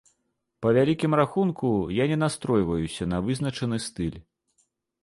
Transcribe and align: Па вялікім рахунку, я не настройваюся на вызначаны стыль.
Па 0.65 0.69
вялікім 0.77 1.13
рахунку, 1.19 1.69
я 1.99 2.09
не 2.13 2.17
настройваюся 2.25 3.03
на 3.13 3.17
вызначаны 3.31 3.75
стыль. 3.91 4.19